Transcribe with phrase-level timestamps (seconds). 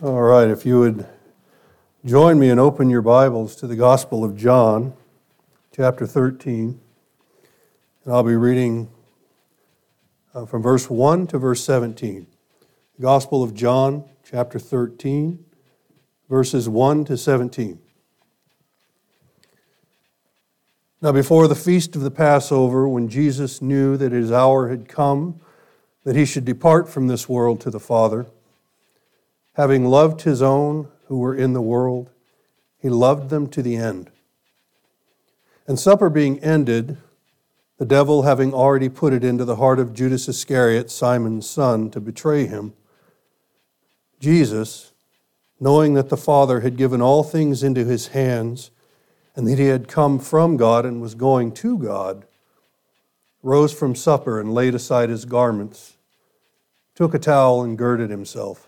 [0.00, 1.08] All right, if you would
[2.04, 4.92] join me and open your Bibles to the Gospel of John,
[5.74, 6.80] chapter 13.
[8.04, 8.90] And I'll be reading
[10.32, 12.28] uh, from verse 1 to verse 17.
[12.96, 15.44] The Gospel of John, chapter 13,
[16.28, 17.80] verses 1 to 17.
[21.02, 25.40] Now, before the feast of the Passover, when Jesus knew that his hour had come,
[26.04, 28.28] that he should depart from this world to the Father,
[29.58, 32.08] having loved his own who were in the world,
[32.78, 34.08] he loved them to the end.
[35.66, 36.96] And supper being ended,
[37.76, 42.00] the devil having already put it into the heart of Judas Iscariot, Simon's son, to
[42.00, 42.72] betray him,
[44.20, 44.92] Jesus,
[45.58, 48.70] knowing that the Father had given all things into his hands,
[49.34, 52.26] and that he had come from God and was going to God,
[53.42, 55.96] rose from supper and laid aside his garments,
[56.94, 58.67] took a towel and girded himself.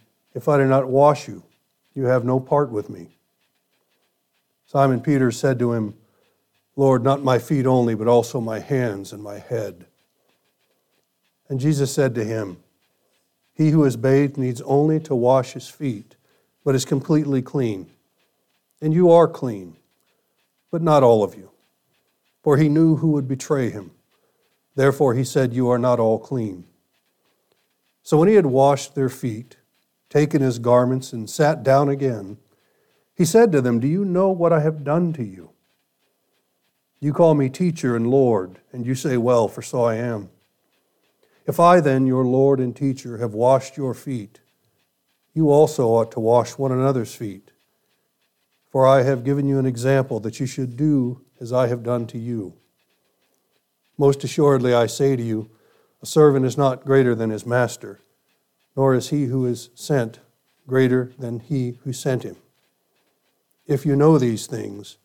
[0.33, 1.43] if I do not wash you,
[1.93, 3.17] you have no part with me.
[4.65, 5.93] Simon Peter said to him,
[6.75, 9.85] Lord, not my feet only, but also my hands and my head.
[11.49, 12.57] And Jesus said to him,
[13.53, 16.15] He who is bathed needs only to wash his feet,
[16.63, 17.87] but is completely clean.
[18.81, 19.75] And you are clean,
[20.71, 21.51] but not all of you.
[22.41, 23.91] For he knew who would betray him.
[24.75, 26.63] Therefore he said, You are not all clean.
[28.03, 29.57] So when he had washed their feet,
[30.11, 32.37] taken his garments, and sat down again,
[33.15, 35.51] he said to them, Do you know what I have done to you?
[36.99, 40.29] You call me teacher and Lord, and you say, Well, for so I am.
[41.47, 44.41] If I then, your Lord and teacher, have washed your feet,
[45.33, 47.51] you also ought to wash one another's feet.
[48.69, 52.05] For I have given you an example that you should do as I have done
[52.07, 52.53] to you.
[53.97, 55.49] Most assuredly, I say to you,
[56.01, 58.01] a servant is not greater than his master
[58.75, 60.19] nor is he who is sent
[60.67, 62.35] greater than he who sent him.
[63.67, 64.97] If you know these things,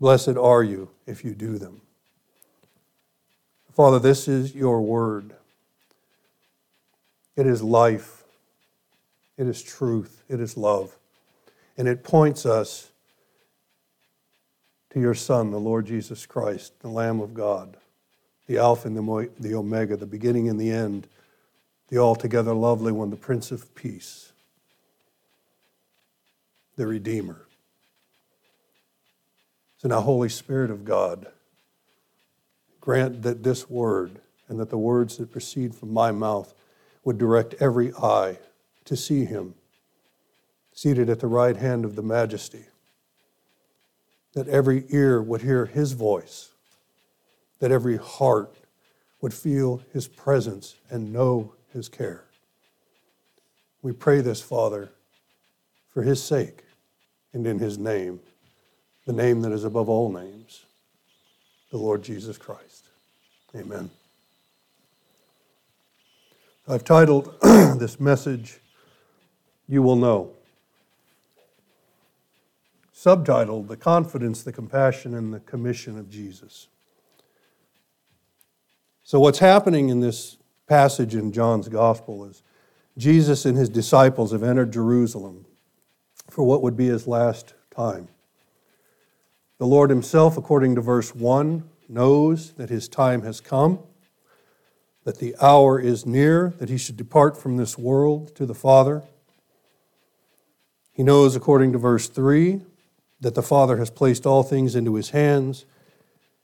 [0.00, 1.80] blessed are you if you do them.
[3.72, 5.34] Father, this is your word.
[7.36, 8.24] It is life,
[9.36, 10.96] it is truth, it is love,
[11.76, 12.90] and it points us
[14.90, 17.76] to your Son, the Lord Jesus Christ, the Lamb of God,
[18.48, 21.06] the Alpha and the Omega, the beginning and the end
[21.88, 24.32] the altogether lovely one, the Prince of Peace,
[26.76, 27.46] the Redeemer.
[29.78, 31.26] So now, Holy Spirit of God,
[32.80, 36.54] grant that this word and that the words that proceed from my mouth
[37.04, 38.38] would direct every eye
[38.84, 39.54] to see him
[40.72, 42.64] seated at the right hand of the majesty,
[44.34, 46.50] that every ear would hear his voice,
[47.60, 48.54] that every heart
[49.20, 52.24] would feel his presence and know his care.
[53.82, 54.90] We pray this, Father,
[55.92, 56.64] for his sake
[57.32, 58.20] and in his name,
[59.06, 60.64] the name that is above all names,
[61.70, 62.88] the Lord Jesus Christ.
[63.54, 63.90] Amen.
[66.66, 68.58] I've titled this message,
[69.68, 70.32] You Will Know.
[72.94, 76.66] Subtitled, The Confidence, the Compassion, and the Commission of Jesus.
[79.04, 80.37] So, what's happening in this
[80.68, 82.42] passage in John's gospel is
[82.96, 85.46] Jesus and his disciples have entered Jerusalem
[86.28, 88.08] for what would be his last time.
[89.58, 93.80] The Lord himself, according to verse 1, knows that his time has come,
[95.04, 99.02] that the hour is near, that he should depart from this world to the Father.
[100.92, 102.60] He knows, according to verse 3,
[103.20, 105.64] that the Father has placed all things into his hands.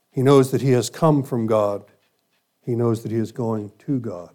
[0.09, 1.85] He knows that he has come from God
[2.65, 4.31] he knows that he is going to God.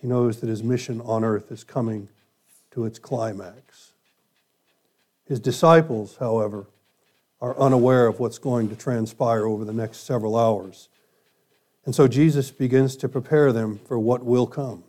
[0.00, 2.08] He knows that his mission on earth is coming
[2.72, 3.92] to its climax.
[5.26, 6.66] His disciples, however,
[7.40, 10.88] are unaware of what's going to transpire over the next several hours.
[11.86, 14.84] And so Jesus begins to prepare them for what will come.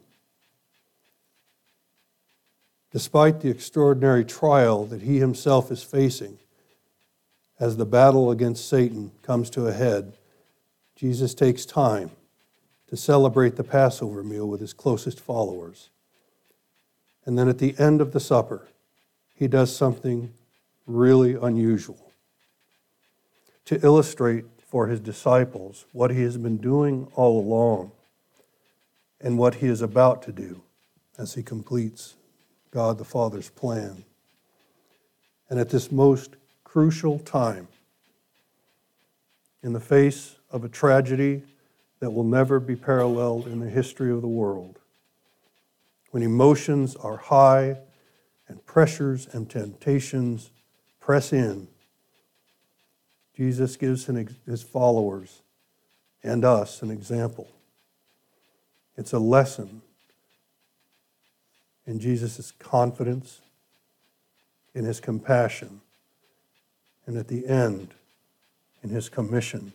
[2.91, 6.37] Despite the extraordinary trial that he himself is facing
[7.59, 10.13] as the battle against Satan comes to a head,
[10.95, 12.11] Jesus takes time
[12.87, 15.89] to celebrate the Passover meal with his closest followers.
[17.25, 18.67] And then at the end of the supper,
[19.33, 20.33] he does something
[20.85, 22.11] really unusual
[23.65, 27.91] to illustrate for his disciples what he has been doing all along
[29.19, 30.61] and what he is about to do
[31.17, 32.15] as he completes
[32.71, 34.05] God the Father's plan.
[35.49, 37.67] And at this most crucial time,
[39.63, 41.41] in the face of a tragedy
[41.99, 44.79] that will never be paralleled in the history of the world,
[46.11, 47.75] when emotions are high
[48.47, 50.51] and pressures and temptations
[51.01, 51.67] press in,
[53.35, 54.05] Jesus gives
[54.45, 55.41] his followers
[56.23, 57.49] and us an example.
[58.95, 59.81] It's a lesson
[61.85, 63.41] in Jesus' confidence,
[64.73, 65.81] in his compassion,
[67.05, 67.89] and at the end,
[68.81, 69.73] in his commission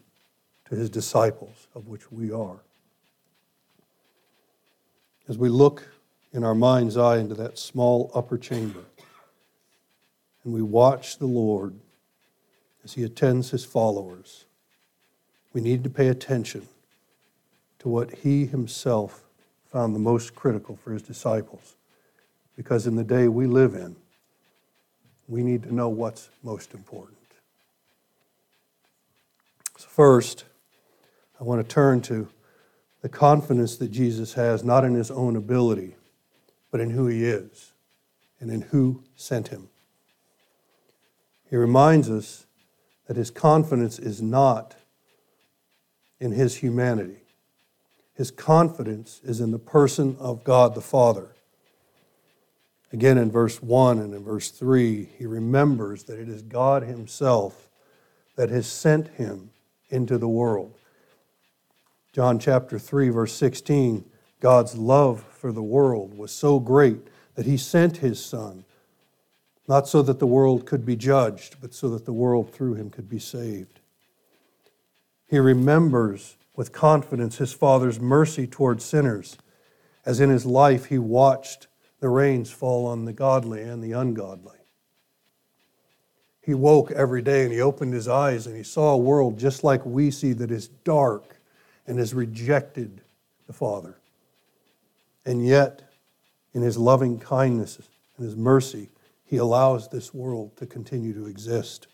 [0.71, 2.61] to his disciples, of which we are.
[5.29, 5.87] As we look
[6.33, 8.85] in our mind's eye into that small upper chamber,
[10.45, 11.75] and we watch the Lord
[12.85, 14.45] as he attends his followers,
[15.53, 16.67] we need to pay attention
[17.81, 19.25] to what he himself
[19.67, 21.75] found the most critical for his disciples.
[22.57, 23.97] Because in the day we live in,
[25.27, 27.17] we need to know what's most important.
[29.77, 30.45] So, first,
[31.41, 32.29] I want to turn to
[33.01, 35.97] the confidence that Jesus has, not in his own ability,
[36.71, 37.73] but in who he is
[38.41, 39.69] and in who sent him.
[41.49, 42.47] He reminds us
[43.07, 44.77] that his confidence is not
[46.21, 47.23] in his humanity.
[48.15, 51.29] His confidence is in the person of God the Father.
[52.93, 57.71] Again, in verse 1 and in verse 3, he remembers that it is God Himself
[58.37, 59.51] that has sent him
[59.89, 60.80] into the world.
[62.13, 64.05] John chapter 3, verse 16
[64.41, 68.65] God's love for the world was so great that He sent His Son
[69.71, 72.91] not so that the world could be judged, but so that the world through him
[72.91, 73.79] could be saved.
[75.29, 79.39] He remembers with confidence his Father's mercy toward sinners,
[80.05, 81.69] as in his life he watched
[82.01, 84.59] the rains fall on the godly and the ungodly.
[86.41, 89.63] He woke every day and he opened his eyes and he saw a world just
[89.63, 91.40] like we see that is dark
[91.87, 93.01] and has rejected
[93.47, 93.97] the Father.
[95.25, 95.83] And yet,
[96.55, 97.79] in his loving kindness
[98.17, 98.89] and his mercy,
[99.25, 101.87] he allows this world to continue to exist.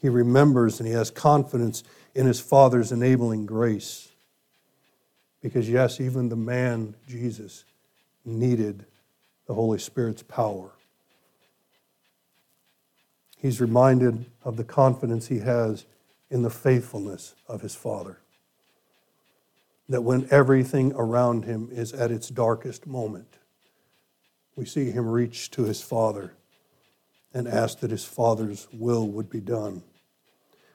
[0.00, 1.82] He remembers and he has confidence
[2.14, 4.08] in his Father's enabling grace.
[5.42, 7.64] Because, yes, even the man, Jesus,
[8.24, 8.84] needed
[9.46, 10.70] the Holy Spirit's power.
[13.38, 15.84] He's reminded of the confidence he has
[16.30, 18.18] in the faithfulness of his Father.
[19.88, 23.38] That when everything around him is at its darkest moment,
[24.56, 26.32] we see him reach to his Father
[27.32, 29.82] and ask that his Father's will would be done.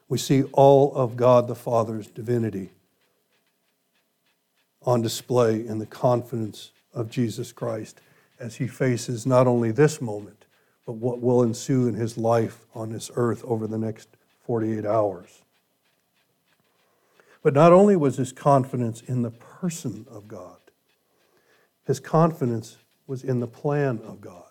[0.08, 2.70] We see all of God the Father's divinity
[4.82, 8.00] on display in the confidence of Jesus Christ
[8.38, 10.44] as he faces not only this moment,
[10.86, 14.08] but what will ensue in his life on this earth over the next
[14.44, 15.41] 48 hours.
[17.42, 20.58] But not only was his confidence in the person of God,
[21.84, 22.76] his confidence
[23.06, 24.44] was in the plan of God.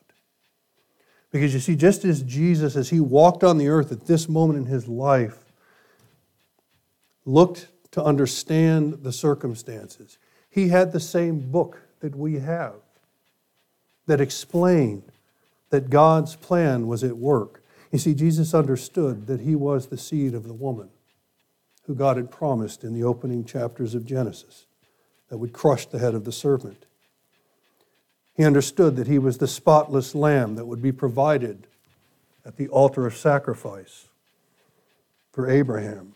[1.32, 4.60] Because you see, just as Jesus, as he walked on the earth at this moment
[4.60, 5.38] in his life,
[7.26, 10.18] looked to understand the circumstances,
[10.50, 12.76] he had the same book that we have
[14.08, 15.04] that explained
[15.70, 17.64] that God's plan was at work.
[17.94, 20.90] You see, Jesus understood that he was the seed of the woman
[21.84, 24.66] who God had promised in the opening chapters of Genesis
[25.30, 26.86] that would crush the head of the serpent.
[28.34, 31.68] He understood that he was the spotless lamb that would be provided
[32.46, 34.08] at the altar of sacrifice
[35.32, 36.16] for Abraham.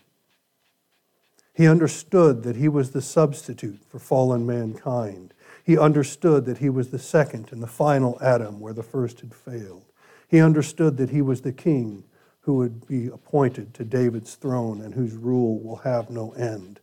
[1.53, 5.34] He understood that he was the substitute for fallen mankind.
[5.63, 9.34] He understood that he was the second and the final Adam where the first had
[9.34, 9.84] failed.
[10.27, 12.03] He understood that he was the king
[12.45, 16.79] who would be appointed to David's throne and whose rule will have no end.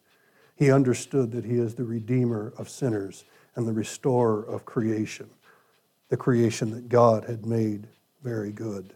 [0.57, 5.31] He understood that he is the redeemer of sinners and the restorer of creation,
[6.09, 7.87] the creation that God had made
[8.25, 8.92] very good.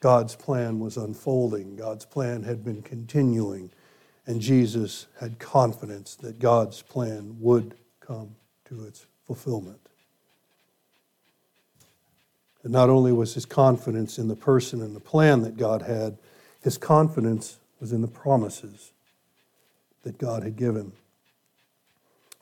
[0.00, 3.70] God's plan was unfolding, God's plan had been continuing,
[4.26, 9.85] and Jesus had confidence that God's plan would come to its fulfillment.
[12.66, 16.18] And not only was his confidence in the person and the plan that God had,
[16.60, 18.90] his confidence was in the promises
[20.02, 20.90] that God had given.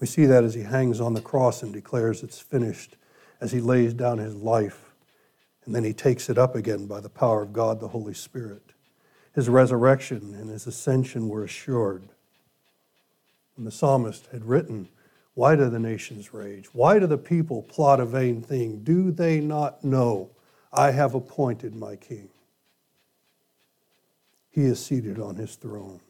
[0.00, 2.96] We see that as he hangs on the cross and declares it's finished,
[3.38, 4.94] as he lays down his life,
[5.66, 8.62] and then he takes it up again by the power of God, the Holy Spirit.
[9.34, 12.04] His resurrection and his ascension were assured.
[13.58, 14.88] And the psalmist had written,
[15.34, 16.66] Why do the nations rage?
[16.72, 18.84] Why do the people plot a vain thing?
[18.84, 20.30] Do they not know
[20.72, 22.28] I have appointed my king?
[24.50, 26.00] He is seated on his throne.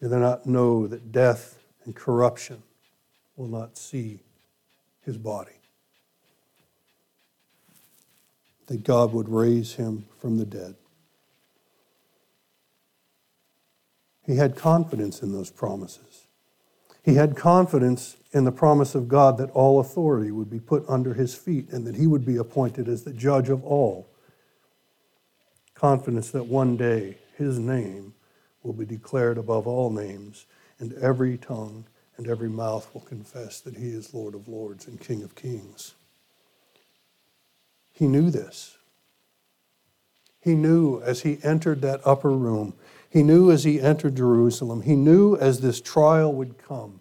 [0.00, 2.62] Do they not know that death and corruption
[3.36, 4.20] will not see
[5.00, 5.52] his body?
[8.66, 10.74] That God would raise him from the dead.
[14.26, 16.13] He had confidence in those promises.
[17.04, 21.12] He had confidence in the promise of God that all authority would be put under
[21.12, 24.08] his feet and that he would be appointed as the judge of all.
[25.74, 28.14] Confidence that one day his name
[28.62, 30.46] will be declared above all names,
[30.78, 31.84] and every tongue
[32.16, 35.94] and every mouth will confess that he is Lord of lords and King of kings.
[37.92, 38.78] He knew this.
[40.40, 42.74] He knew as he entered that upper room,
[43.14, 46.98] he knew as he entered Jerusalem, he knew as this trial would come,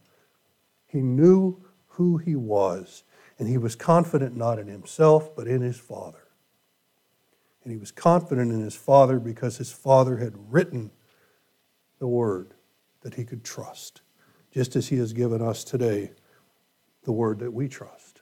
[0.86, 3.04] he knew who he was,
[3.40, 6.28] and he was confident not in himself, but in his Father.
[7.64, 10.92] And he was confident in his Father because his Father had written
[11.98, 12.54] the word
[13.02, 14.02] that he could trust,
[14.52, 16.12] just as he has given us today
[17.06, 18.22] the word that we trust.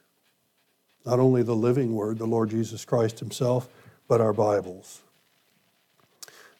[1.06, 3.68] Not only the living word, the Lord Jesus Christ himself,
[4.08, 5.02] but our Bibles.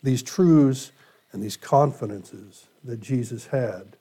[0.04, 0.92] These truths
[1.32, 3.98] and these confidences that Jesus had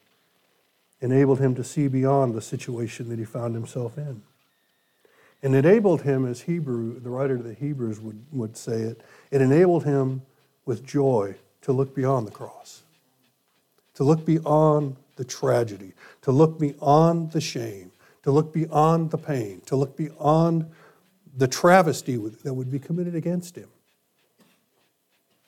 [1.01, 4.23] enabled him to see beyond the situation that he found himself in.
[5.43, 9.41] And enabled him, as Hebrew, the writer of the Hebrews would, would say it, it
[9.41, 10.23] enabled him
[10.67, 12.83] with joy to look beyond the cross
[14.01, 19.61] to look beyond the tragedy, to look beyond the shame, to look beyond the pain,
[19.67, 20.65] to look beyond
[21.37, 23.69] the travesty that would be committed against him,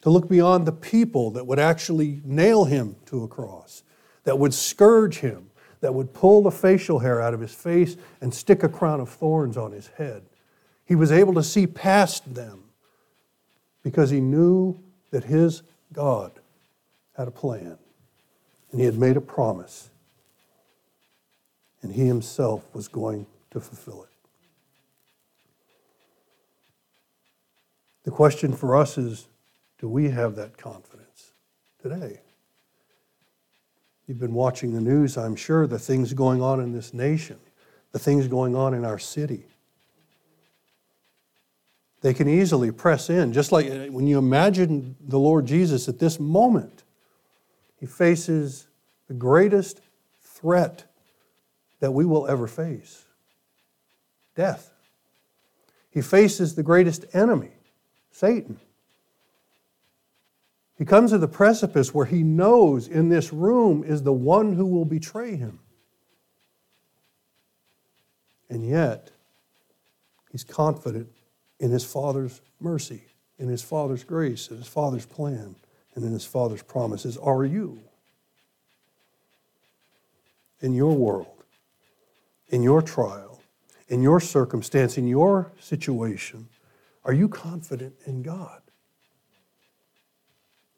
[0.03, 3.83] to look beyond the people that would actually nail him to a cross,
[4.25, 8.33] that would scourge him, that would pull the facial hair out of his face and
[8.33, 10.23] stick a crown of thorns on his head.
[10.85, 12.65] He was able to see past them
[13.83, 14.79] because he knew
[15.11, 16.33] that his God
[17.17, 17.79] had a plan
[18.71, 19.91] and he had made a promise,
[21.83, 24.09] and he himself was going to fulfill it.
[28.05, 29.27] The question for us is
[29.83, 31.33] do we have that confidence
[31.83, 32.21] today?
[34.07, 37.37] You've been watching the news, I'm sure, the things going on in this nation,
[37.91, 39.45] the things going on in our city.
[42.01, 45.99] They can easily press in, just like uh, when you imagine the Lord Jesus at
[45.99, 46.85] this moment
[47.81, 48.69] he faces
[49.09, 49.81] the greatest
[50.21, 50.85] threat
[51.81, 53.05] that we will ever face
[54.37, 54.71] death.
[55.91, 57.51] He faces the greatest enemy,
[58.13, 58.61] Satan.
[60.83, 64.67] He comes to the precipice where he knows in this room is the one who
[64.67, 65.61] will betray him.
[68.51, 69.13] And yet,
[70.33, 71.07] he's confident
[71.61, 73.05] in his Father's mercy,
[73.39, 75.55] in his Father's grace, in his Father's plan
[75.95, 77.79] and in his Father's promises are you.
[80.63, 81.45] In your world,
[82.49, 83.41] in your trial,
[83.87, 86.49] in your circumstance, in your situation,
[87.05, 88.63] are you confident in God?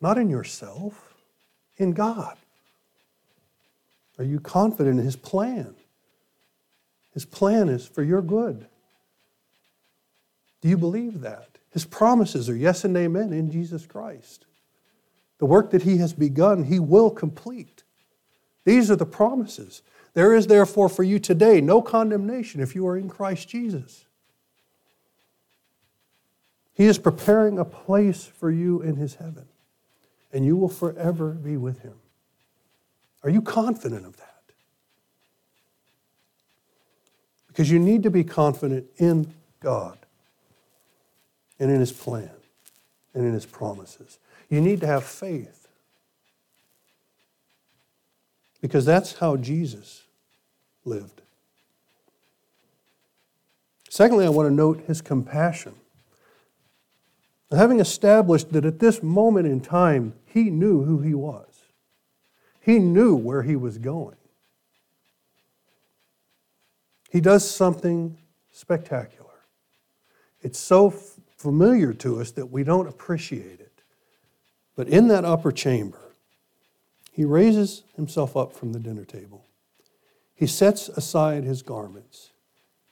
[0.04, 1.14] Not in yourself,
[1.78, 2.36] in God.
[4.18, 5.74] Are you confident in His plan?
[7.14, 8.66] His plan is for your good.
[10.60, 11.56] Do you believe that?
[11.70, 14.44] His promises are yes and amen in Jesus Christ.
[15.38, 17.82] The work that he has begun, he will complete.
[18.66, 19.80] These are the promises.
[20.12, 24.04] There is therefore for you today no condemnation if you are in Christ Jesus.
[26.74, 29.46] He is preparing a place for you in his heaven,
[30.34, 31.94] and you will forever be with him.
[33.22, 34.42] Are you confident of that?
[37.46, 39.96] Because you need to be confident in God
[41.60, 42.32] and in his plan
[43.14, 44.18] and in his promises.
[44.50, 45.68] You need to have faith.
[48.60, 50.02] Because that's how Jesus
[50.84, 51.22] lived.
[53.88, 55.76] Secondly, I want to note his compassion.
[57.52, 61.46] Having established that at this moment in time, he knew who he was,
[62.60, 64.16] he knew where he was going.
[67.08, 68.18] He does something
[68.50, 69.30] spectacular.
[70.42, 73.82] It's so familiar to us that we don't appreciate it.
[74.74, 76.00] But in that upper chamber,
[77.12, 79.44] He raises himself up from the dinner table.
[80.34, 82.32] He sets aside his garments.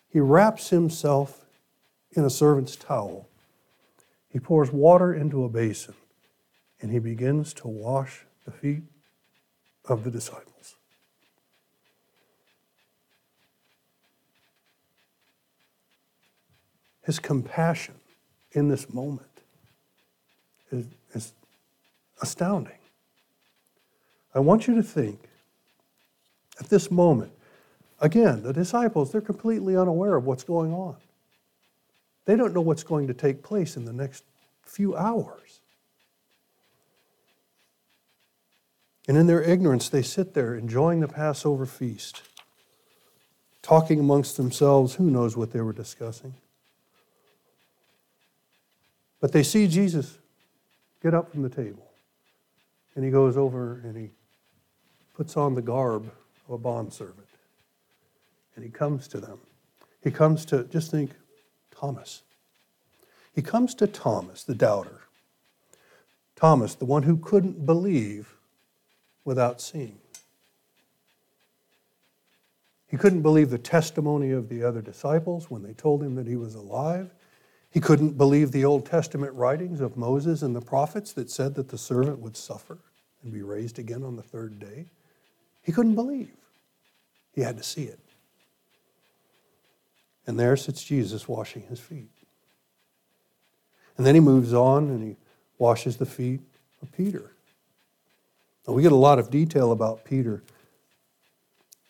[0.08, 1.44] He wraps himself
[2.12, 3.28] in a servant's towel.
[4.28, 5.94] He pours water into a basin
[6.82, 8.82] and he begins to wash the feet
[9.86, 10.76] of the disciples.
[17.04, 17.94] His compassion
[18.52, 19.26] in this moment
[20.70, 21.32] is, is
[22.20, 22.78] astounding.
[24.34, 25.20] I want you to think
[26.60, 27.32] at this moment,
[28.00, 30.96] again, the disciples, they're completely unaware of what's going on.
[32.24, 34.24] They don't know what's going to take place in the next
[34.64, 35.62] few hours.
[39.09, 42.23] And in their ignorance, they sit there enjoying the Passover feast,
[43.61, 44.94] talking amongst themselves.
[44.94, 46.35] Who knows what they were discussing?
[49.21, 50.18] But they see Jesus
[51.02, 51.90] get up from the table,
[52.94, 54.11] and he goes over and he
[55.14, 56.11] puts on the garb
[56.47, 57.28] of a bondservant,
[58.54, 59.38] and he comes to them.
[60.02, 61.12] He comes to, just think,
[61.71, 62.23] Thomas.
[63.32, 65.02] He comes to Thomas, the doubter.
[66.35, 68.37] Thomas, the one who couldn't believe
[69.24, 69.98] without seeing.
[72.88, 76.36] He couldn't believe the testimony of the other disciples when they told him that he
[76.36, 77.14] was alive.
[77.70, 81.70] He couldn't believe the Old Testament writings of Moses and the prophets that said that
[81.70, 82.78] the servant would suffer
[83.22, 84.90] and be raised again on the third day.
[85.62, 86.34] He couldn't believe.
[87.32, 87.98] He had to see it.
[90.26, 92.10] And there sits Jesus washing his feet.
[93.96, 95.16] And then he moves on and he
[95.58, 96.40] washes the feet
[96.82, 97.32] of Peter.
[98.66, 100.42] We get a lot of detail about Peter.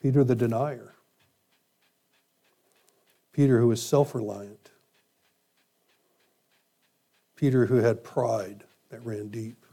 [0.01, 0.95] Peter the denier.
[3.33, 4.71] Peter who was self reliant.
[7.37, 9.65] Peter who had pride that ran deep.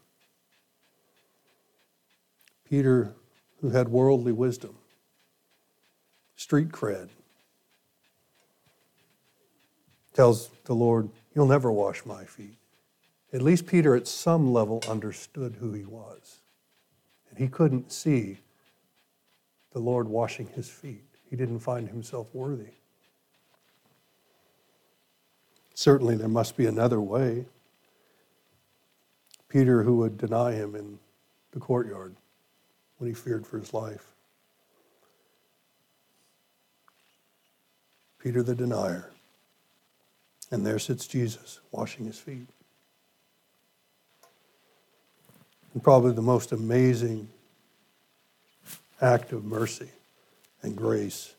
[2.69, 3.15] Peter
[3.61, 4.75] who had worldly wisdom,
[6.35, 7.09] street cred,
[10.13, 12.57] tells the Lord, You'll never wash my feet.
[13.31, 16.38] At least Peter, at some level, understood who he was.
[17.39, 18.39] He couldn't see
[19.71, 21.05] the Lord washing his feet.
[21.29, 22.73] He didn't find himself worthy.
[25.73, 27.45] Certainly, there must be another way.
[29.47, 30.99] Peter, who would deny him in
[31.51, 32.13] the courtyard
[32.97, 34.07] when he feared for his life.
[38.21, 39.11] Peter the denier.
[40.51, 42.49] And there sits Jesus washing his feet.
[45.73, 47.29] And probably the most amazing
[49.01, 49.89] act of mercy
[50.61, 51.33] and grace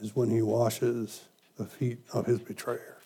[0.00, 1.22] is when he washes
[1.56, 2.98] the feet of his betrayer.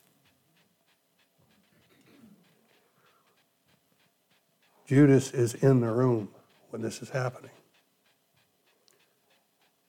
[4.87, 6.29] Judas is in the room
[6.71, 7.51] when this is happening.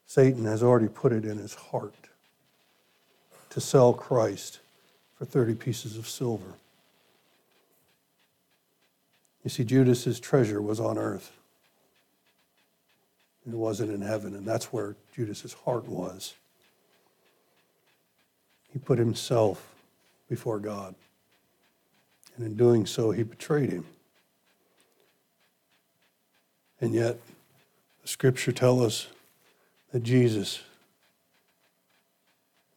[0.06, 1.94] Satan has already put it in his heart
[3.50, 4.60] to sell Christ
[5.18, 6.54] for 30 pieces of silver.
[9.46, 11.30] You see, Judas's treasure was on earth.
[13.46, 16.34] It wasn't in heaven, and that's where Judas's heart was.
[18.72, 19.72] He put himself
[20.28, 20.96] before God.
[22.36, 23.86] And in doing so, he betrayed him.
[26.80, 27.20] And yet,
[28.02, 29.06] the scripture tells us
[29.92, 30.60] that Jesus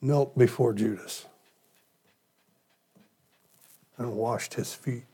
[0.01, 1.25] knelt before Judas
[3.97, 5.08] and washed his feet.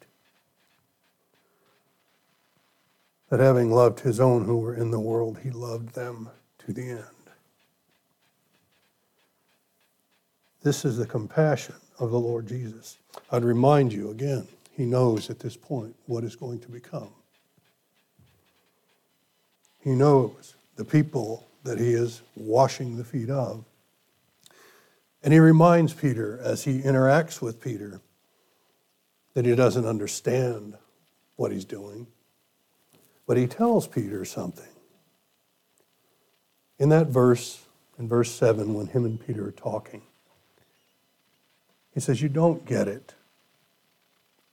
[3.30, 6.90] That having loved his own who were in the world, he loved them to the
[6.90, 7.04] end.
[10.64, 12.98] This is the compassion of the Lord Jesus.
[13.32, 17.12] I'd remind you again, he knows at this point what is going to become.
[19.80, 23.64] He knows the people that he is washing the feet of.
[25.24, 28.02] And he reminds Peter as he interacts with Peter
[29.34, 30.76] that he doesn't understand
[31.36, 32.08] what he's doing.
[33.28, 34.68] But he tells Peter something.
[36.78, 37.64] In that verse,
[37.98, 40.02] in verse 7, when him and Peter are talking,
[41.94, 43.16] he says, You don't get it.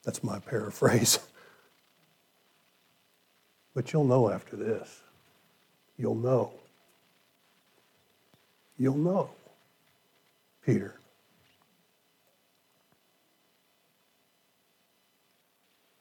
[0.04, 1.18] That's my paraphrase.
[3.74, 5.00] but you'll know after this.
[5.98, 6.52] You'll know.
[8.78, 9.30] You'll know,
[10.64, 10.96] Peter.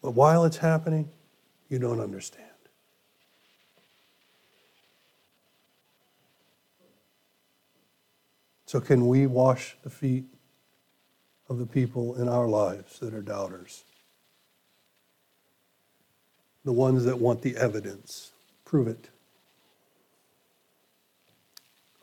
[0.01, 1.09] But while it's happening,
[1.69, 2.50] you don't understand.
[8.71, 10.23] So, can we wash the feet
[11.49, 13.83] of the people in our lives that are doubters?
[16.63, 18.31] The ones that want the evidence
[18.63, 19.09] Prove it.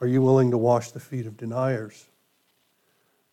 [0.02, 2.04] Are you willing to wash the feet of deniers?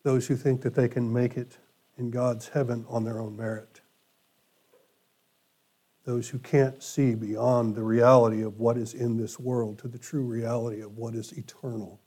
[0.02, 1.58] Those who think that they can make it
[1.98, 3.82] in God's heaven on their own merit.
[6.06, 9.98] Those who can't see beyond the reality of what is in this world to the
[9.98, 12.00] true reality of what is eternal.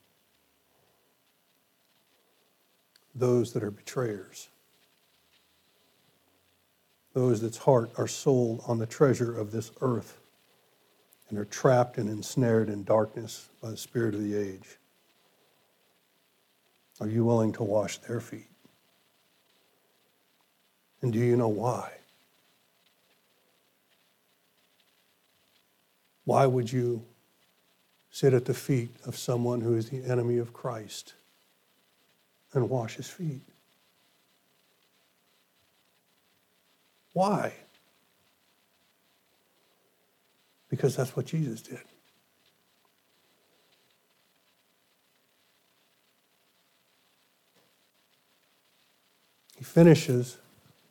[3.16, 4.50] Those that are betrayers.
[7.14, 10.20] Those that's heart are sold on the treasure of this earth
[11.30, 14.78] and are trapped and ensnared in darkness by the spirit of the age.
[17.00, 18.50] Are you willing to wash their feet?
[21.02, 21.92] And do you know why?
[26.26, 27.06] Why would you
[28.12, 31.14] sit at the feet of someone who is the enemy of Christ
[32.54, 33.42] and wash his feet?
[37.14, 37.54] Why?
[40.70, 41.80] Because that's what Jesus did.
[49.58, 50.38] He finishes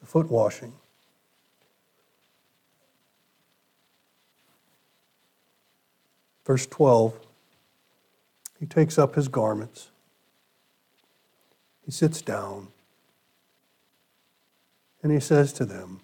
[0.01, 0.75] the foot washing.
[6.45, 7.19] Verse 12,
[8.59, 9.91] he takes up his garments.
[11.89, 12.69] He sits down.
[15.03, 16.03] And he says to them,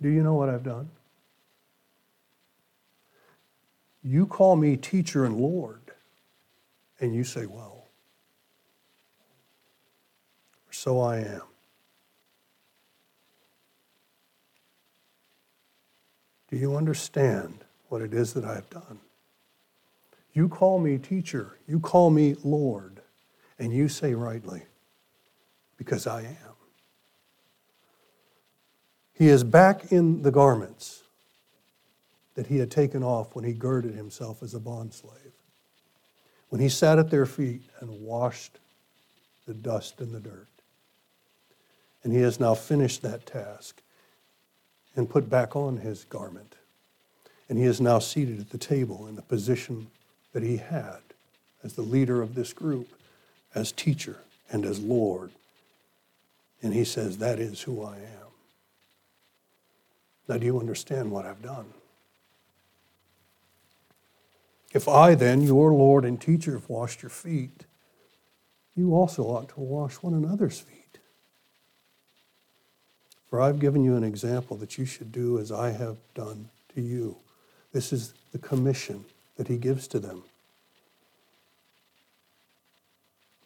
[0.00, 0.90] Do you know what I've done?
[4.04, 5.80] You call me teacher and Lord,
[7.00, 7.88] and you say, Well,
[10.70, 11.42] so I am.
[16.48, 19.00] Do you understand what it is that I have done?
[20.32, 23.00] You call me teacher, you call me Lord,
[23.58, 24.62] and you say rightly,
[25.76, 26.56] because I am.
[29.12, 31.02] He is back in the garments
[32.34, 35.32] that he had taken off when he girded himself as a bondslave.
[36.50, 38.58] When he sat at their feet and washed
[39.46, 40.48] the dust and the dirt.
[42.04, 43.80] And he has now finished that task
[44.94, 46.54] and put back on his garment.
[47.48, 49.88] And he is now seated at the table in the position
[50.32, 50.98] that he had
[51.64, 52.88] as the leader of this group,
[53.54, 54.18] as teacher
[54.50, 55.30] and as Lord.
[56.62, 58.26] And he says, That is who I am.
[60.28, 61.66] Now, do you understand what I've done?
[64.72, 67.64] If I, then, your Lord and teacher, have washed your feet,
[68.74, 70.98] you also ought to wash one another's feet.
[73.30, 76.80] For I've given you an example that you should do as I have done to
[76.80, 77.16] you.
[77.72, 79.04] This is the commission
[79.36, 80.24] that he gives to them.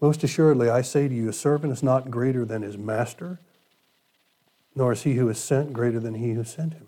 [0.00, 3.38] Most assuredly, I say to you, a servant is not greater than his master,
[4.74, 6.86] nor is he who is sent greater than he who sent him.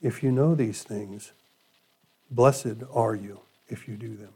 [0.00, 1.32] If you know these things,
[2.30, 4.32] blessed are you if you do them.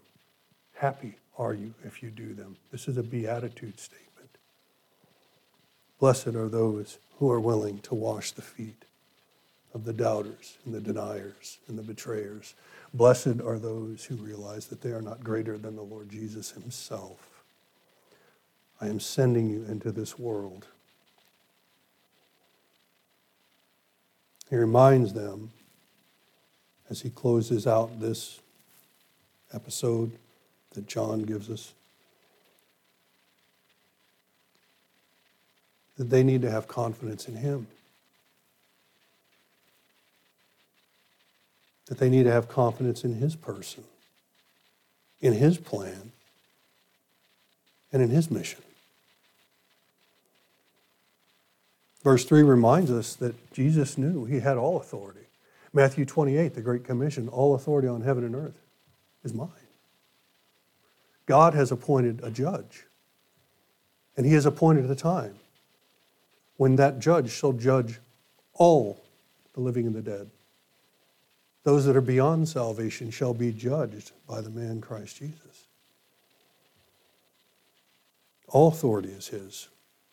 [0.74, 2.56] Happy are you if you do them.
[2.70, 4.30] This is a beatitude statement.
[5.98, 8.84] Blessed are those who are willing to wash the feet
[9.74, 12.54] of the doubters and the deniers and the betrayers.
[12.94, 17.42] Blessed are those who realize that they are not greater than the Lord Jesus himself.
[18.80, 20.66] I am sending you into this world.
[24.48, 25.50] He reminds them
[26.88, 28.40] as he closes out this
[29.52, 30.12] episode
[30.74, 31.72] that John gives us
[35.96, 37.66] that they need to have confidence in him.
[41.86, 43.84] That they need to have confidence in his person,
[45.20, 46.12] in his plan,
[47.92, 48.60] and in his mission.
[52.02, 55.20] Verse 3 reminds us that Jesus knew he had all authority.
[55.72, 58.60] Matthew 28, the Great Commission, all authority on heaven and earth
[59.24, 59.48] is mine.
[61.26, 62.84] God has appointed a judge,
[64.16, 65.34] and he has appointed a time
[66.56, 67.98] when that judge shall judge
[68.52, 69.02] all
[69.54, 70.30] the living and the dead.
[71.64, 75.66] Those that are beyond salvation shall be judged by the man Christ Jesus.
[78.48, 79.68] All authority is His.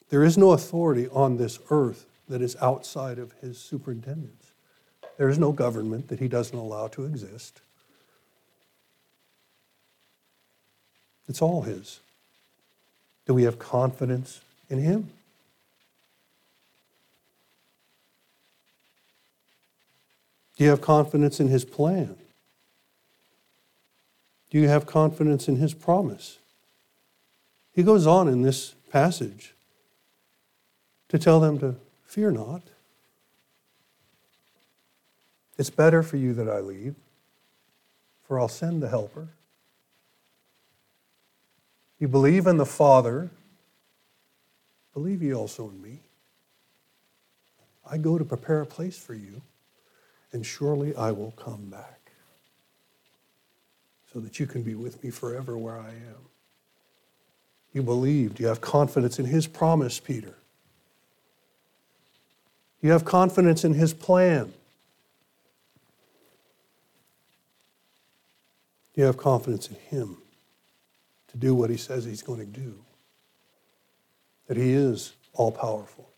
[0.10, 4.52] There is no authority on this earth that is outside of His superintendence.
[5.18, 7.62] There is no government that He doesn't allow to exist.
[11.28, 12.00] It's all His.
[13.26, 15.10] Do we have confidence in Him?
[20.58, 22.16] Do you have confidence in His plan?
[24.50, 26.40] Do you have confidence in His promise?
[27.74, 29.54] He goes on in this passage
[31.10, 32.62] to tell them to fear not.
[35.58, 36.96] It's better for you that I leave,
[38.24, 39.30] for I'll send the helper.
[42.00, 43.30] You believe in the Father,
[44.94, 46.00] believe ye also in me.
[47.90, 49.42] I go to prepare a place for you,
[50.34, 52.12] and surely I will come back
[54.14, 56.30] so that you can be with me forever where I am.
[57.74, 58.40] You believed.
[58.40, 60.36] You have confidence in his promise, Peter.
[62.82, 64.52] You have confidence in his plan.
[68.96, 70.18] You have confidence in him
[71.30, 72.76] to do what he says he's going to do.
[74.48, 76.10] That he is all powerful.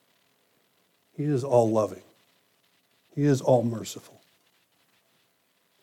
[1.16, 2.02] He is all loving.
[3.16, 4.22] He is all merciful.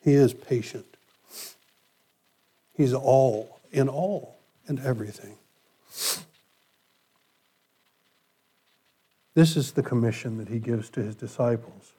[0.03, 0.85] He is patient.
[2.75, 5.37] He's all in all and everything.
[9.33, 11.93] This is the commission that he gives to his disciples.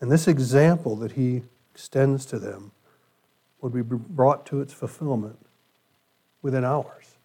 [0.00, 2.72] And this example that he extends to them
[3.60, 5.38] would be brought to its fulfillment
[6.42, 7.16] within hours.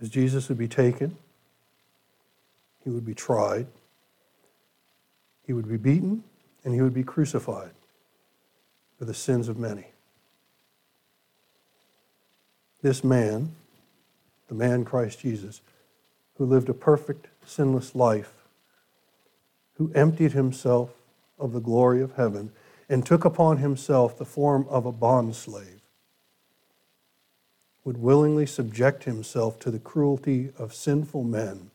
[0.00, 1.16] As Jesus would be taken,
[2.86, 3.66] he would be tried,
[5.44, 6.22] he would be beaten,
[6.62, 7.72] and he would be crucified
[8.96, 9.86] for the sins of many.
[12.82, 13.56] This man,
[14.46, 15.62] the man Christ Jesus,
[16.38, 18.32] who lived a perfect, sinless life,
[19.78, 20.90] who emptied himself
[21.40, 22.52] of the glory of heaven
[22.88, 25.80] and took upon himself the form of a bondslave,
[27.84, 31.72] would willingly subject himself to the cruelty of sinful men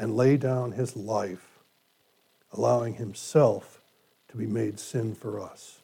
[0.00, 1.60] and lay down his life,
[2.54, 3.82] allowing himself
[4.28, 5.82] to be made sin for us.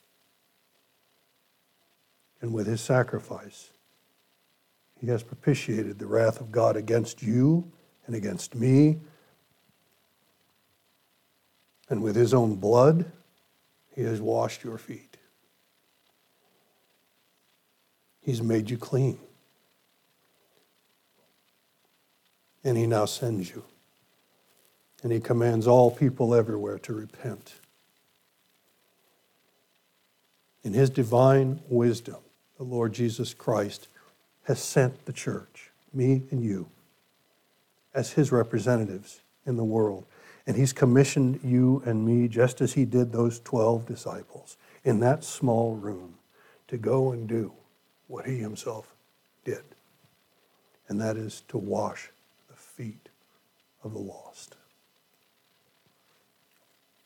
[2.41, 3.73] And with his sacrifice,
[4.99, 7.71] he has propitiated the wrath of God against you
[8.07, 9.01] and against me.
[11.91, 13.13] And with his own blood,
[13.95, 15.19] he has washed your feet.
[18.23, 19.19] He's made you clean.
[22.65, 23.63] And he now sends you.
[25.07, 27.55] And he commands all people everywhere to repent
[30.65, 32.17] in his divine wisdom,
[32.57, 33.87] the Lord Jesus Christ
[34.47, 36.67] has sent the church, me and you,
[37.95, 40.07] as his representatives in the world.
[40.45, 45.23] And he's commissioned you and me, just as he did those 12 disciples, in that
[45.23, 46.17] small room
[46.67, 47.53] to go and do
[48.09, 48.93] what he himself
[49.45, 49.63] did.
[50.89, 52.11] And that is to wash
[52.49, 53.09] the feet
[53.85, 54.57] of the lost.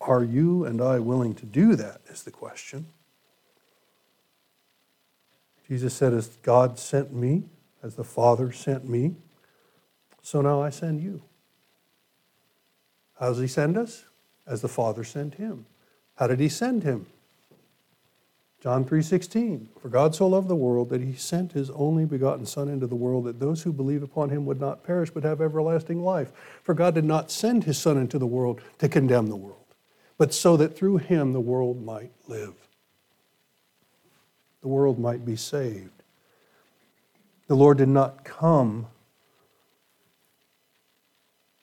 [0.01, 2.01] Are you and I willing to do that?
[2.09, 2.87] Is the question.
[5.67, 7.43] Jesus said, As God sent me,
[7.83, 9.15] as the Father sent me,
[10.21, 11.21] so now I send you.
[13.19, 14.05] How does he send us?
[14.47, 15.65] As the Father sent him.
[16.15, 17.05] How did he send him?
[18.61, 22.69] John 3:16 For God so loved the world that he sent his only begotten son
[22.69, 26.03] into the world that those who believe upon him would not perish but have everlasting
[26.03, 26.31] life.
[26.63, 29.60] For God did not send his son into the world to condemn the world,
[30.21, 32.53] but so that through him the world might live
[34.61, 36.03] the world might be saved.
[37.47, 38.85] The Lord did not come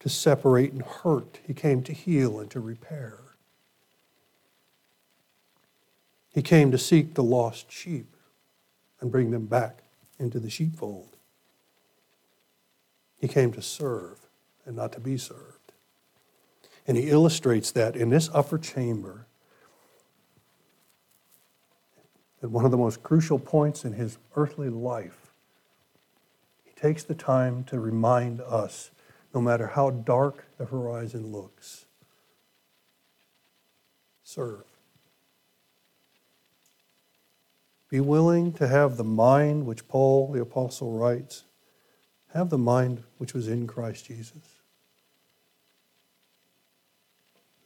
[0.00, 3.18] to separate and hurt, He came to heal and to repair.
[6.34, 8.12] He came to seek the lost sheep
[9.00, 9.84] and bring them back
[10.18, 11.16] into the sheepfold.
[13.20, 14.18] He came to serve
[14.66, 15.57] and not to be served.
[16.88, 19.26] And he illustrates that in this upper chamber
[22.42, 25.32] at one of the most crucial points in his earthly life,
[26.64, 28.90] he takes the time to remind us
[29.34, 31.84] no matter how dark the horizon looks,
[34.24, 34.64] serve.
[37.90, 41.44] Be willing to have the mind which Paul the Apostle writes,
[42.32, 44.57] have the mind which was in Christ Jesus.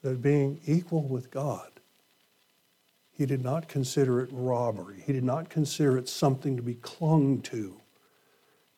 [0.03, 1.71] That being equal with God,
[3.13, 5.03] he did not consider it robbery.
[5.07, 7.81] He did not consider it something to be clung to,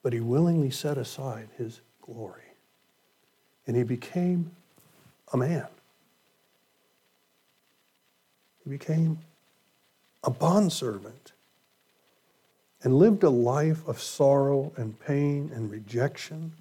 [0.02, 2.42] but he willingly set aside his glory.
[3.66, 4.50] And he became
[5.32, 5.66] a man.
[8.62, 9.18] He became
[10.22, 11.32] a bondservant
[12.82, 16.52] and lived a life of sorrow and pain and rejection,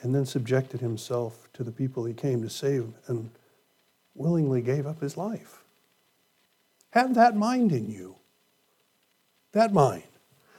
[0.00, 3.30] and then subjected himself to the people he came to save and
[4.14, 5.64] willingly gave up his life.
[6.90, 8.16] Have that mind in you.
[9.52, 10.02] That mind.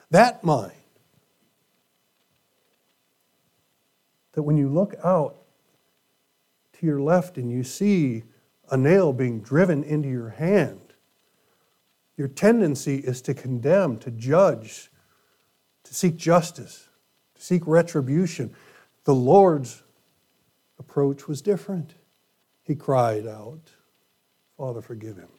[0.10, 0.73] That mind.
[4.34, 5.36] that when you look out
[6.73, 8.23] to your left and you see
[8.69, 10.79] a nail being driven into your hand,
[12.17, 14.91] your tendency is to condemn, to judge,
[15.84, 16.89] to seek justice,
[17.36, 18.53] to seek retribution.
[19.06, 19.83] The Lord's
[20.80, 21.94] approach was different.
[22.64, 23.72] He cried out,
[24.58, 25.30] Father, forgive him.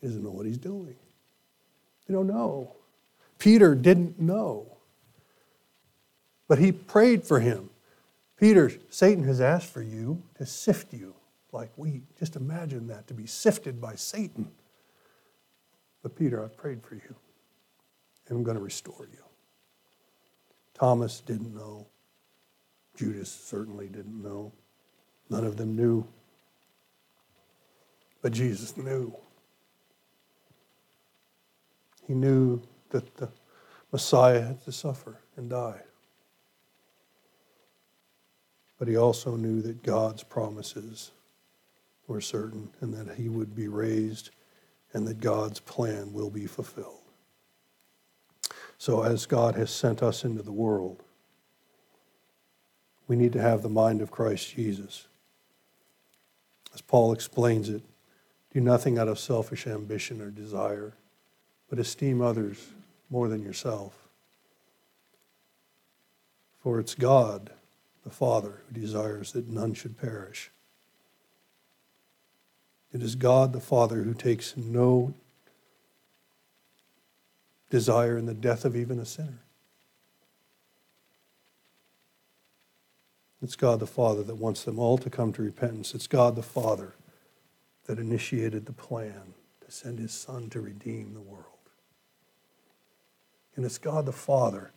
[0.00, 0.96] He doesn't know what he's doing.
[2.06, 2.76] They don't know.
[3.38, 4.76] Peter didn't know.
[6.48, 7.70] But he prayed for him.
[8.36, 11.14] Peter, Satan has asked for you to sift you
[11.52, 12.02] like wheat.
[12.18, 14.50] Just imagine that, to be sifted by Satan.
[16.02, 17.14] But Peter, I've prayed for you,
[18.28, 19.24] and I'm going to restore you.
[20.74, 21.86] Thomas didn't know.
[22.96, 24.52] Judas certainly didn't know.
[25.28, 26.06] None of them knew.
[28.22, 29.14] But Jesus knew.
[32.06, 33.28] He knew that the
[33.92, 35.82] Messiah had to suffer and die.
[38.78, 41.12] But he also knew that God's promises
[42.06, 44.30] were certain and that he would be raised
[44.92, 47.00] and that God's plan will be fulfilled.
[48.78, 51.02] So, as God has sent us into the world,
[53.08, 55.06] we need to have the mind of Christ Jesus.
[56.74, 57.82] As Paul explains it,
[58.52, 60.94] do nothing out of selfish ambition or desire,
[61.68, 62.68] but esteem others
[63.10, 64.08] more than yourself.
[66.60, 67.50] For it's God
[68.02, 70.50] the Father who desires that none should perish.
[72.92, 75.14] It is God the Father who takes no
[77.70, 79.45] desire in the death of even a sinner.
[83.42, 85.94] It's God the Father that wants them all to come to repentance.
[85.94, 86.94] It's God the Father
[87.86, 91.44] that initiated the plan to send his Son to redeem the world.
[93.54, 94.72] And it's God the Father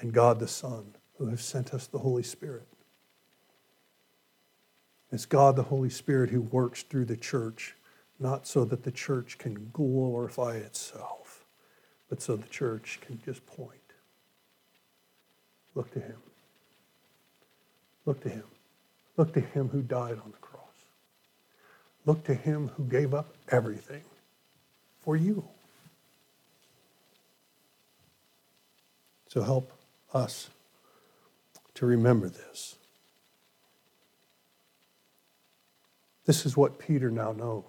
[0.00, 2.66] and God the Son who have sent us the Holy Spirit.
[5.10, 7.76] It's God the Holy Spirit who works through the church,
[8.18, 11.44] not so that the church can glorify itself,
[12.08, 13.78] but so the church can just point.
[15.74, 16.16] Look to Him.
[18.06, 18.44] Look to Him.
[19.16, 20.62] Look to Him who died on the cross.
[22.06, 24.02] Look to Him who gave up everything
[25.00, 25.44] for you.
[29.28, 29.72] So help
[30.12, 30.50] us
[31.74, 32.76] to remember this.
[36.26, 37.64] This is what Peter now knows.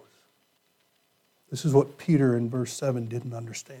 [1.50, 3.80] This is what Peter in verse 7 didn't understand,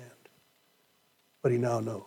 [1.42, 2.02] but he now knows.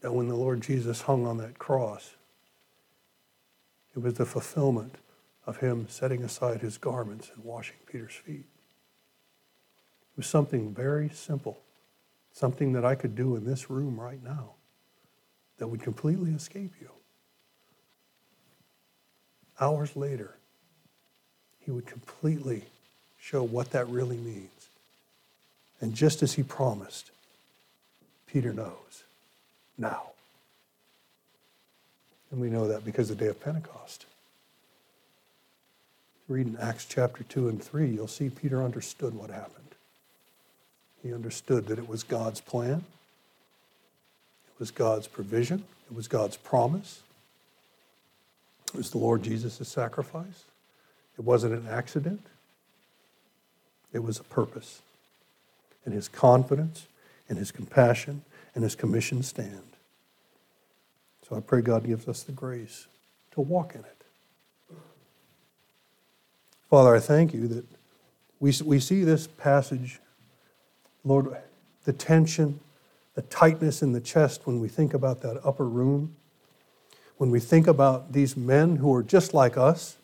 [0.00, 2.14] That when the Lord Jesus hung on that cross,
[3.94, 4.96] it was the fulfillment
[5.46, 8.46] of him setting aside his garments and washing Peter's feet.
[10.14, 11.58] It was something very simple,
[12.32, 14.50] something that I could do in this room right now
[15.58, 16.90] that would completely escape you.
[19.60, 20.34] Hours later,
[21.60, 22.64] he would completely
[23.20, 24.50] show what that really means.
[25.80, 27.10] And just as he promised,
[28.26, 29.04] Peter knows
[29.78, 30.13] now.
[32.34, 34.06] And we know that because of the day of Pentecost.
[36.26, 39.68] Read in Acts chapter 2 and 3, you'll see Peter understood what happened.
[41.00, 42.84] He understood that it was God's plan,
[44.48, 47.02] it was God's provision, it was God's promise,
[48.66, 50.42] it was the Lord Jesus' sacrifice.
[51.16, 52.26] It wasn't an accident,
[53.92, 54.82] it was a purpose.
[55.84, 56.88] And his confidence
[57.28, 58.22] and his compassion
[58.56, 59.73] and his commission stand.
[61.28, 62.86] So I pray God gives us the grace
[63.32, 64.76] to walk in it.
[66.68, 67.64] Father, I thank you that
[68.40, 70.00] we, we see this passage,
[71.04, 71.36] Lord,
[71.84, 72.60] the tension,
[73.14, 76.16] the tightness in the chest when we think about that upper room,
[77.16, 79.96] when we think about these men who are just like us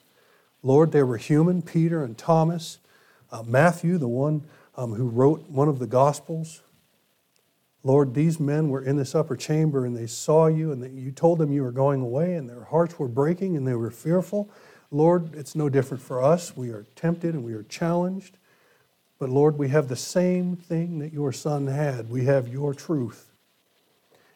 [0.63, 2.79] Lord, they were human, Peter and Thomas,
[3.33, 4.43] uh, Matthew, the one
[4.77, 6.61] um, who wrote one of the Gospels.
[7.83, 11.39] Lord, these men were in this upper chamber and they saw you and you told
[11.39, 14.51] them you were going away and their hearts were breaking and they were fearful.
[14.91, 16.57] Lord, it's no different for us.
[16.57, 18.37] We are tempted and we are challenged.
[19.19, 22.11] But Lord, we have the same thing that your son had.
[22.11, 23.31] We have your truth.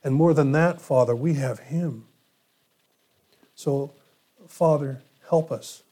[0.03, 2.07] And more than that, Father, we have him.
[3.55, 3.93] So,
[4.47, 5.85] Father, help us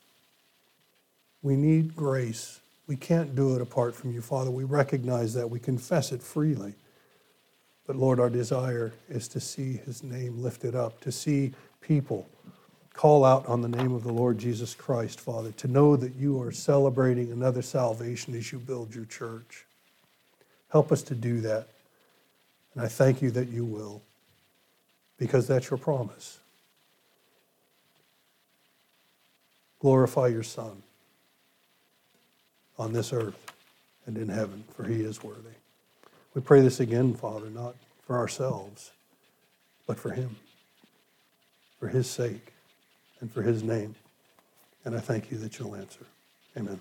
[1.42, 2.60] we need grace.
[2.86, 4.50] We can't do it apart from you, Father.
[4.50, 5.50] We recognize that.
[5.50, 6.74] We confess it freely.
[7.86, 12.28] But Lord, our desire is to see his name lifted up, to see people
[12.94, 16.40] call out on the name of the Lord Jesus Christ, Father, to know that you
[16.42, 19.64] are celebrating another salvation as you build your church.
[20.68, 21.68] Help us to do that.
[22.74, 24.02] And I thank you that you will,
[25.18, 26.38] because that's your promise.
[29.80, 30.82] Glorify your Son
[32.78, 33.52] on this earth
[34.06, 35.61] and in heaven, for he is worthy.
[36.34, 37.74] We pray this again, Father, not
[38.06, 38.92] for ourselves,
[39.86, 40.36] but for Him,
[41.78, 42.52] for His sake,
[43.20, 43.94] and for His name.
[44.84, 46.06] And I thank you that you'll answer.
[46.56, 46.80] Amen.